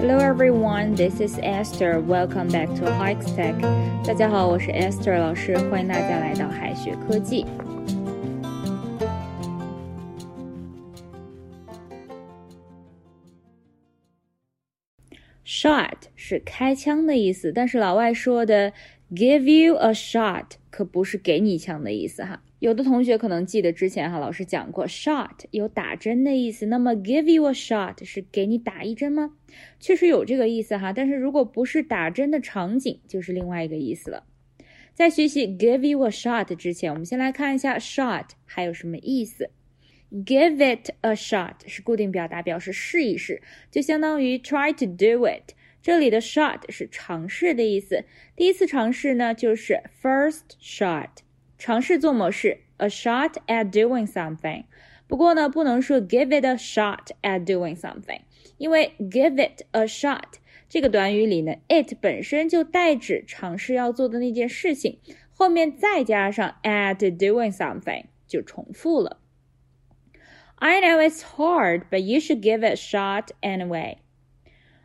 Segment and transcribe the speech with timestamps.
[0.00, 2.00] Hello everyone, this is Esther.
[2.00, 3.54] Welcome back to Hikes Tech.
[4.06, 7.44] 大家好，我是 Esther 老师，欢迎大家来到海学科技。
[15.44, 18.72] Shot 是开枪的意思，但是老外说的
[19.10, 22.42] give you a shot 可不是给你枪的意思哈。
[22.61, 29.31] 有的同学可能记得之前哈老师讲过，shot 有打针的意思，那么 give you a shot 是给你打一针吗？
[29.79, 34.27] 确实有这个意思哈，但是如果不是打针的场景，就是另外一个意思了。
[34.93, 39.49] 在学习 give you a shot 之前，我们先来看一下 shot 还有什么意思。
[40.11, 43.41] Give it a shot 是固定表达，表示试一试，
[43.71, 45.55] 就相当于 try to do it。
[45.81, 48.05] 这里的 shot 是尝试的意思，
[48.35, 51.09] 第一次尝试呢就是 first shot。
[51.60, 54.64] 尝试做模式，a shot at doing something。
[55.06, 58.20] 不过呢，不能说 give it a shot at doing something，
[58.58, 60.34] 因为 give it a shot
[60.68, 64.98] 这个短语里呢，it 本身就代指尝试要做的那件事情，
[65.32, 69.20] 后面再加上 at doing something 就重复了。
[70.56, 73.98] I know it's hard, but you should give it a shot anyway.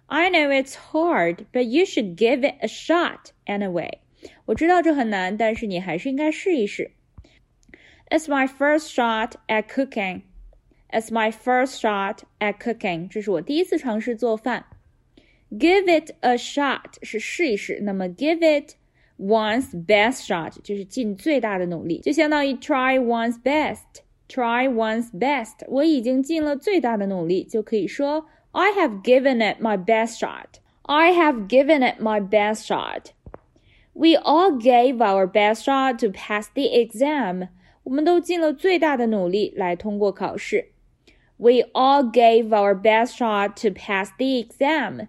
[0.07, 3.99] I know it's hard, but you should give it a shot anyway.
[4.45, 6.91] 我知道这很难，但是你还是应该试一试。
[8.09, 10.23] It's my first shot at cooking.
[10.89, 13.07] It's my first shot at cooking.
[13.07, 14.65] 这是我第一次尝试做饭。
[15.49, 18.75] Give it a shot 是试一试，那么 give it
[19.17, 24.03] one's best shot 就是尽最大的努力，就相当于 try one's best.
[24.27, 25.65] Try one's best.
[25.67, 30.59] 我已经尽了最大的努力，就可以说 I have given it my best shot.
[30.83, 33.11] I have given it my best shot.
[33.95, 37.49] We all gave our best shot to pass the exam.
[37.83, 40.71] 我们都尽了最大的努力来通过考试。
[41.37, 45.07] We all gave our best shot to pass the exam.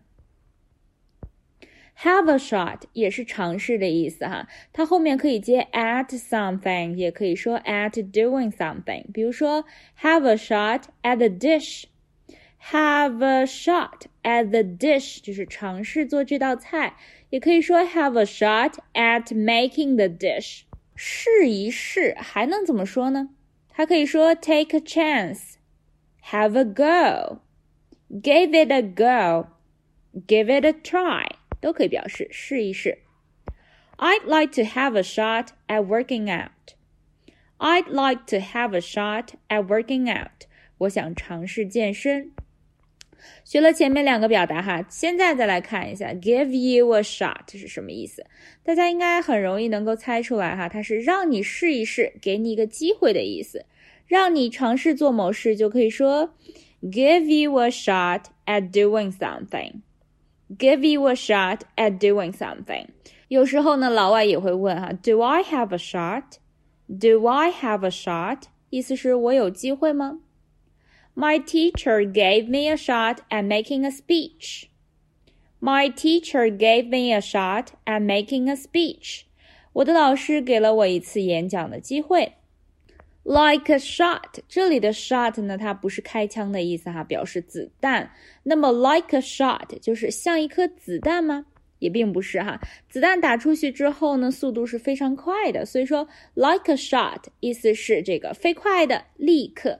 [1.98, 9.04] Have a shot 也是尝试的意思哈，它后面可以接 at something，也可以说 at doing something。
[9.12, 9.64] 比如说，
[10.00, 16.94] have a shot at the dish。Have a shot at the dish 就是尝试做这道菜。
[17.30, 20.62] 也可以说 have a shot at making the dish，
[20.94, 23.30] 试一试，还能怎么说呢？
[23.72, 31.26] 还可以说 take a chance，have a go，give it a go，give it a try，
[31.60, 32.98] 都可以表示试一试。
[33.96, 36.74] I'd like to have a shot at working out.
[37.58, 40.46] I'd like to have a shot at working out.
[40.78, 42.32] 我想尝试健身。
[43.43, 48.25] 学了前面两个表达哈，现在再来看一下 give you a shot 是什么意思？
[48.63, 53.65] 大家应该很容易能够猜出来哈，它是让你试一试，给你一个机会的意思，
[54.05, 56.33] 让你尝试做某事，就可以说
[56.81, 59.81] give you a shot at doing something。
[60.57, 62.85] give you a shot at doing something。
[63.27, 68.43] 有时候呢，老外也会问哈，Do I have a shot？Do I have a shot？
[68.69, 70.19] 意思是我有机会吗
[71.19, 74.65] ？My teacher gave me a shot at making a speech.
[75.59, 79.23] My teacher gave me a shot at making a speech.
[79.73, 82.33] 我的老师给了我一次演讲的机会。
[83.23, 88.11] Like a shot，这里的 shot 呢，它不是开枪的意思哈，表示子弹。
[88.43, 91.47] 那么 like a shot 就是像一颗子弹吗？
[91.79, 92.59] 也并不是哈。
[92.87, 99.79] 子弹打出去之后呢，速度是非常快的，所以说 like a shot 意思是这个飞快的，立刻。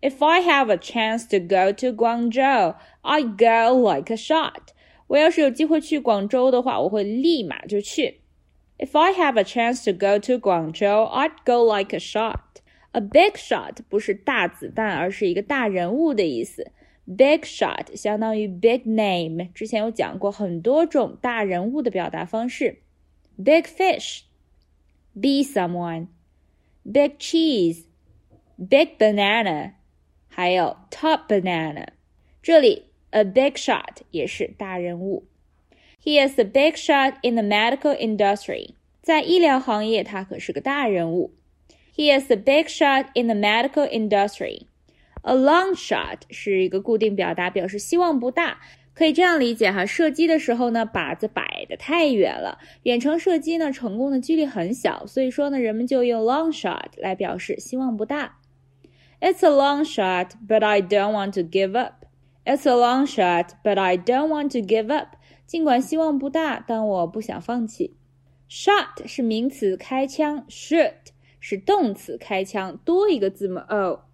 [0.00, 4.74] If I have a chance to go to Guangzhou, I go like a shot.
[5.06, 8.20] 我要是有机会去广州的话，我会立马就去。
[8.78, 12.40] If I have a chance to go to Guangzhou, I'd go like a shot.
[12.92, 16.70] A big shot 不是大子弹，而是一个大人物的意思。
[17.06, 22.82] Big shot 相当于 big name，之前有讲过很多种大人物的表达方式。
[23.36, 24.22] Big fish,
[25.14, 26.08] be someone.
[26.84, 27.84] Big cheese,
[28.56, 29.72] big banana.
[30.39, 31.87] 还有 top banana，
[32.41, 35.25] 这里 a big shot 也是大人物。
[36.01, 38.69] He is a big shot in the medical industry，
[39.01, 41.33] 在医疗行业他可是个大人物。
[41.93, 44.61] He is a big shot in the medical industry。
[45.23, 48.59] A long shot 是一个固定表达，表示希望不大，
[48.93, 49.85] 可以这样理解哈。
[49.85, 58.38] 射击的时候呢，靶子摆的太远了，远程射击呢成功的几率很小，所以说呢，人们就用 long shot 来表示希望不大。
[59.20, 62.04] It's a long shot, but I don't want to give up.
[62.44, 65.16] It's a long shot, but I don't want to give up.
[65.46, 67.96] 尽管希望不大，但我不想放弃。
[68.50, 74.04] Shot 是名词开枪，shoot 是动词开枪，多一个字母 o。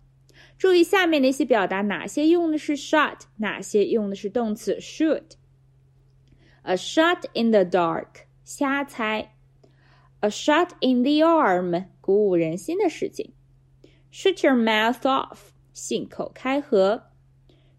[0.56, 9.32] 注意下面那些表达，哪些用的是 shot，哪些用的是动词 should。A shot in the dark，瞎猜。
[10.20, 13.32] A shot in the arm，鼓舞人心的事情。
[14.14, 15.38] Shoot your mouth off，
[15.72, 17.04] 信口开河。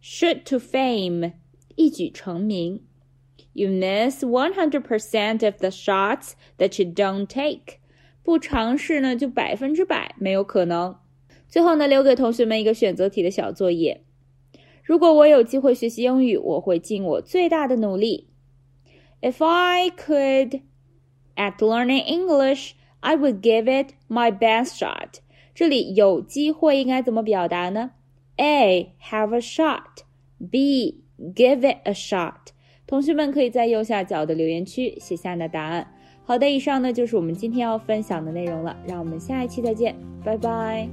[0.02, 1.34] Shoot to fame，
[1.75, 2.86] 一举成名。
[3.54, 7.80] You miss one hundred percent of the shots that you don't take。
[8.24, 10.98] 不尝试呢，就百分之百没有可能。
[11.48, 14.06] 最后呢，留给同学们一个选择题的小作业。
[14.84, 18.30] 如果我有机会学习英语，我会尽我最大的努力。
[19.22, 20.62] If I could
[21.36, 22.72] at learning English,
[23.02, 25.19] I would give it my best shot.
[25.56, 27.93] 这里有机会应该怎么表达呢
[28.37, 30.05] ？A have a shot.
[30.50, 31.03] B
[31.35, 32.49] give it a shot.
[32.87, 35.94] 同学们可以在右下角的留言区写下你的答案。
[36.25, 40.87] 好的，以上呢就是我们今天要分享的内容了，让我们下一期再见，拜拜。